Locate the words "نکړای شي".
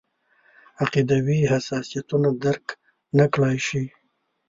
3.19-3.83